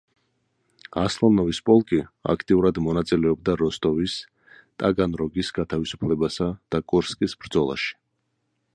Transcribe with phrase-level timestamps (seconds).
[1.01, 1.99] ასლანოვის პოლკი
[2.33, 4.17] აქტიურად მონაწილეობდა როსტოვის,
[4.85, 7.97] ტაგანროგის განთავისუფლებასა და კურსკის ბრძოლაში.